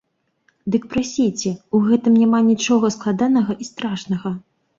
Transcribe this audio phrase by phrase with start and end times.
[0.75, 4.35] Дык прасіце, у гэтым няма нічога складанага і страшнага.